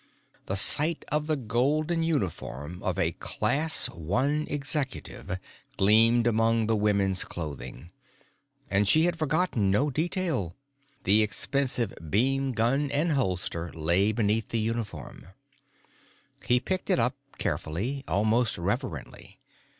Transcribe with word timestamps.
The 0.47 0.55
sight 0.55 1.05
of 1.11 1.27
the 1.27 1.35
golden 1.35 2.01
uniform 2.01 2.81
of 2.81 2.97
a 2.97 3.11
Class 3.11 3.87
One 3.87 4.47
Executive 4.49 5.37
gleamed 5.77 6.25
among 6.25 6.65
the 6.65 6.75
women's 6.75 7.23
clothing. 7.23 7.91
And 8.67 8.87
she 8.87 9.03
had 9.05 9.15
forgotten 9.15 9.69
no 9.69 9.91
detail; 9.91 10.55
the 11.03 11.21
expensive 11.21 11.93
beamgun 12.01 12.89
and 12.89 13.11
holster 13.11 13.71
lay 13.73 14.11
beneath 14.11 14.49
the 14.49 14.59
uniform. 14.59 15.27
He 16.47 16.59
picked 16.59 16.89
it 16.89 16.97
up 16.97 17.13
carefully, 17.37 18.03
almost 18.07 18.57
reverently. 18.57 19.37